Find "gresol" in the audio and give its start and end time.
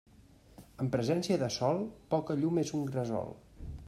2.89-3.31